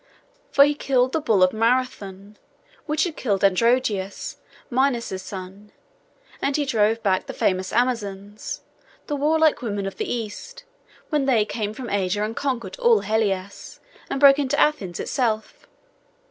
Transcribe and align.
For 0.49 0.65
he 0.65 0.73
killed 0.73 1.11
the 1.11 1.21
bull 1.21 1.43
of 1.43 1.53
Marathon, 1.53 2.37
which 2.87 3.03
had 3.03 3.15
killed 3.15 3.43
Androgeos, 3.43 4.37
Minos' 4.71 5.21
son; 5.21 5.71
and 6.41 6.57
he 6.57 6.65
drove 6.65 7.03
back 7.03 7.27
the 7.27 7.35
famous 7.35 7.71
Amazons, 7.71 8.61
the 9.05 9.15
warlike 9.15 9.61
women 9.61 9.85
of 9.85 9.97
the 9.97 10.11
East, 10.11 10.63
when 11.11 11.25
they 11.25 11.45
came 11.45 11.71
from 11.71 11.91
Asia, 11.91 12.23
and 12.23 12.35
conquered 12.35 12.79
all 12.79 13.01
Hellas, 13.01 13.79
and 14.09 14.19
broke 14.19 14.39
into 14.39 14.59
Athens 14.59 14.99
itself. 14.99 15.67